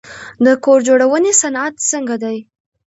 [0.45, 2.37] د کور جوړونې صنعت څنګه دی؟